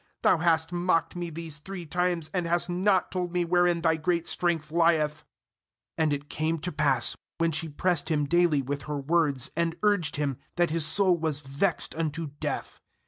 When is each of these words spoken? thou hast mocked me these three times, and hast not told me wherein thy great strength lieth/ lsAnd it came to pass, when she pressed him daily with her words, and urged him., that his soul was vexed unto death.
thou 0.23 0.39
hast 0.39 0.71
mocked 0.71 1.15
me 1.15 1.29
these 1.29 1.59
three 1.59 1.85
times, 1.85 2.31
and 2.33 2.47
hast 2.47 2.67
not 2.71 3.11
told 3.11 3.31
me 3.31 3.45
wherein 3.45 3.81
thy 3.83 3.95
great 3.95 4.25
strength 4.25 4.71
lieth/ 4.71 5.23
lsAnd 5.99 6.11
it 6.11 6.27
came 6.27 6.57
to 6.57 6.71
pass, 6.71 7.15
when 7.37 7.51
she 7.51 7.69
pressed 7.69 8.09
him 8.09 8.25
daily 8.25 8.63
with 8.63 8.81
her 8.89 8.97
words, 8.97 9.51
and 9.55 9.77
urged 9.83 10.15
him., 10.15 10.37
that 10.55 10.71
his 10.71 10.87
soul 10.87 11.15
was 11.15 11.39
vexed 11.41 11.93
unto 11.93 12.31
death. 12.39 12.81